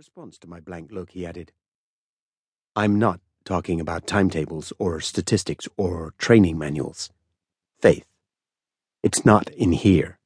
[0.00, 1.52] response to my blank look, he added,
[2.74, 7.10] I'm not talking about timetables or statistics or training manuals.
[7.82, 8.06] Faith,
[9.02, 10.18] it's not in here.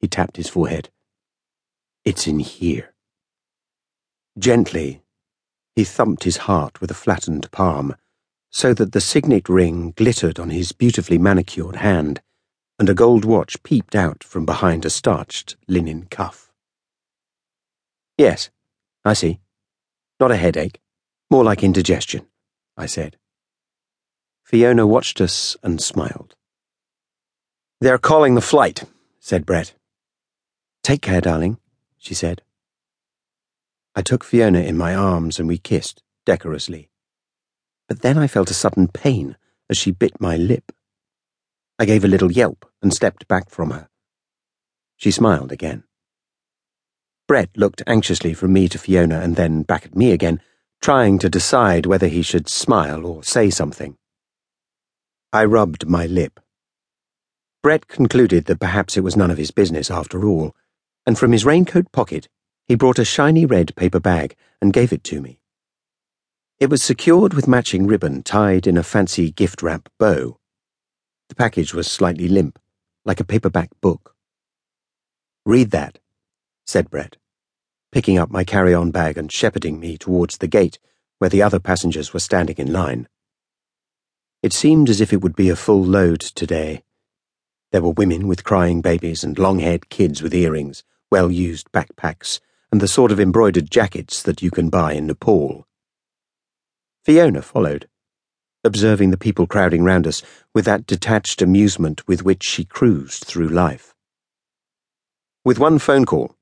[0.00, 0.88] He tapped his forehead.
[2.06, 2.94] It's in here.
[4.38, 5.02] Gently,
[5.76, 7.96] he thumped his heart with a flattened palm,
[8.48, 12.22] so that the signet ring glittered on his beautifully manicured hand,
[12.78, 16.50] and a gold watch peeped out from behind a starched linen cuff.
[18.16, 18.48] Yes,
[19.04, 19.40] I see.
[20.18, 20.80] Not a headache.
[21.30, 22.26] More like indigestion,
[22.76, 23.16] I said.
[24.44, 26.34] Fiona watched us and smiled.
[27.80, 28.84] They're calling the flight,
[29.20, 29.74] said Brett.
[30.82, 31.58] Take care, darling,
[31.98, 32.42] she said.
[33.94, 36.88] I took Fiona in my arms and we kissed, decorously.
[37.88, 39.36] But then I felt a sudden pain
[39.68, 40.72] as she bit my lip.
[41.78, 43.88] I gave a little yelp and stepped back from her.
[44.96, 45.84] She smiled again.
[47.26, 50.40] Brett looked anxiously from me to Fiona and then back at me again,
[50.82, 53.96] trying to decide whether he should smile or say something.
[55.32, 56.38] I rubbed my lip.
[57.62, 60.54] Brett concluded that perhaps it was none of his business after all,
[61.06, 62.28] and from his raincoat pocket
[62.66, 65.40] he brought a shiny red paper bag and gave it to me.
[66.60, 70.38] It was secured with matching ribbon tied in a fancy gift wrap bow.
[71.30, 72.58] The package was slightly limp,
[73.06, 74.14] like a paperback book.
[75.46, 75.98] Read that,
[76.66, 77.16] said Brett,
[77.92, 80.78] picking up my carry-on bag and shepherding me towards the gate
[81.18, 83.08] where the other passengers were standing in line.
[84.42, 86.82] It seemed as if it would be a full load today.
[87.72, 92.40] There were women with crying babies and long-haired kids with earrings, well-used backpacks,
[92.70, 95.66] and the sort of embroidered jackets that you can buy in Nepal.
[97.04, 97.88] Fiona followed,
[98.64, 100.22] observing the people crowding round us
[100.54, 103.94] with that detached amusement with which she cruised through life.
[105.44, 106.34] With one phone call,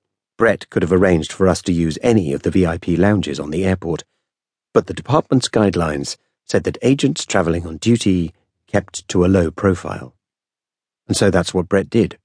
[0.43, 3.65] Brett could have arranged for us to use any of the VIP lounges on the
[3.65, 4.03] airport,
[4.75, 8.35] but the department's guidelines said that agents travelling on duty
[8.67, 10.17] kept to a low profile.
[11.07, 12.19] And so that's what Brett did.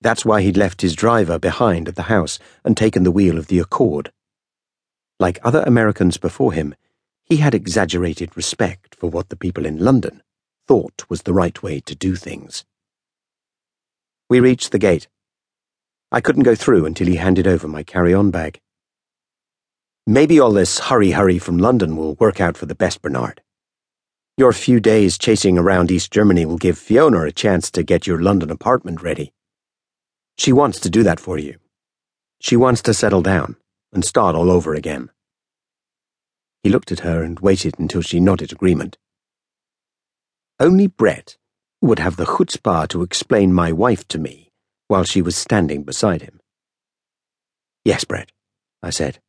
[0.00, 3.46] That's why he'd left his driver behind at the house and taken the wheel of
[3.46, 4.10] the Accord.
[5.20, 6.74] Like other Americans before him,
[7.22, 10.20] he had exaggerated respect for what the people in London
[10.66, 12.64] thought was the right way to do things.
[14.28, 15.06] We reached the gate
[16.14, 18.60] I couldn't go through until he handed over my carry-on bag.
[20.06, 23.42] Maybe all this hurry-hurry from London will work out for the best, Bernard.
[24.38, 28.22] Your few days chasing around East Germany will give Fiona a chance to get your
[28.22, 29.32] London apartment ready.
[30.38, 31.56] She wants to do that for you.
[32.40, 33.56] She wants to settle down
[33.92, 35.10] and start all over again.
[36.62, 38.98] He looked at her and waited until she nodded agreement.
[40.60, 41.36] Only Brett
[41.80, 44.52] would have the chutzpah to explain my wife to me
[44.88, 46.40] while she was standing beside him.
[47.84, 48.30] Yes, Brett,
[48.82, 49.20] I said.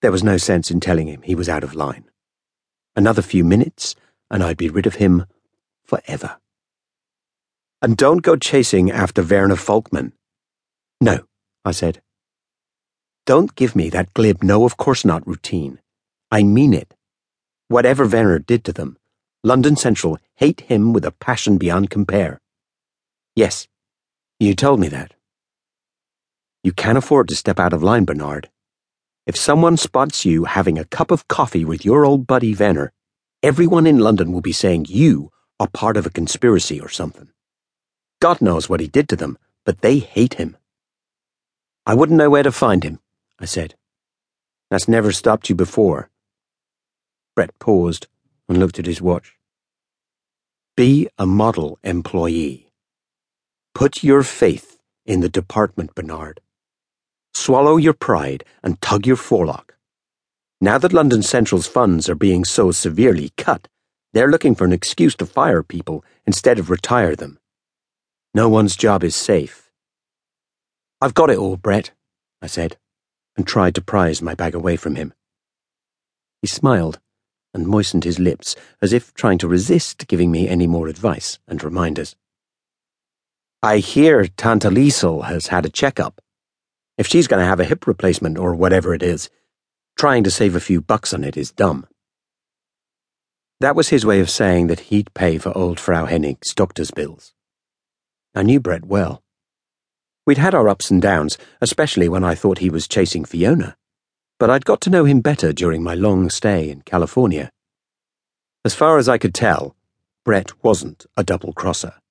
[0.00, 2.04] There was no sense in telling him he was out of line.
[2.96, 3.94] Another few minutes,
[4.30, 5.26] and I'd be rid of him
[5.84, 6.38] forever.
[7.80, 10.12] And don't go chasing after Werner Volkmann.
[11.00, 11.24] No,
[11.64, 12.02] I said.
[13.26, 15.80] Don't give me that glib no of course not routine.
[16.30, 16.94] I mean it.
[17.68, 18.98] Whatever Werner did to them,
[19.44, 22.40] London Central hate him with a passion beyond compare.
[23.34, 23.68] Yes,
[24.42, 25.14] you told me that.
[26.62, 28.48] You can't afford to step out of line, Bernard.
[29.26, 32.92] If someone spots you having a cup of coffee with your old buddy Werner,
[33.42, 35.30] everyone in London will be saying you
[35.60, 37.28] are part of a conspiracy or something.
[38.20, 40.56] God knows what he did to them, but they hate him.
[41.86, 42.98] I wouldn't know where to find him,
[43.38, 43.76] I said.
[44.70, 46.10] That's never stopped you before.
[47.36, 48.08] Brett paused
[48.48, 49.36] and looked at his watch.
[50.76, 52.71] Be a model employee.
[53.74, 56.40] Put your faith in the department, Bernard.
[57.34, 59.74] Swallow your pride and tug your forelock.
[60.60, 63.68] Now that London Central's funds are being so severely cut,
[64.12, 67.38] they're looking for an excuse to fire people instead of retire them.
[68.34, 69.70] No one's job is safe.
[71.00, 71.92] I've got it all, Brett,
[72.40, 72.76] I said,
[73.36, 75.14] and tried to prise my bag away from him.
[76.42, 77.00] He smiled
[77.54, 81.62] and moistened his lips as if trying to resist giving me any more advice and
[81.64, 82.16] reminders.
[83.64, 86.20] I hear Tante Lisl has had a checkup.
[86.98, 89.30] If she's going to have a hip replacement or whatever it is,
[89.96, 91.86] trying to save a few bucks on it is dumb.
[93.60, 97.34] That was his way of saying that he'd pay for old Frau Hennig's doctor's bills.
[98.34, 99.22] I knew Brett well.
[100.26, 103.76] We'd had our ups and downs, especially when I thought he was chasing Fiona,
[104.40, 107.52] but I'd got to know him better during my long stay in California.
[108.64, 109.76] As far as I could tell,
[110.24, 112.01] Brett wasn't a double crosser.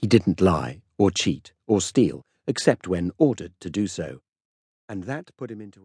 [0.00, 4.20] He didn't lie, or cheat, or steal, except when ordered to do so.
[4.88, 5.78] And that put him into a